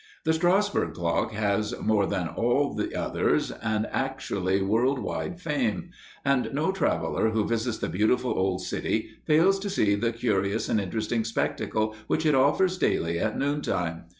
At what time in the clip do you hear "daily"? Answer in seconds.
12.79-13.19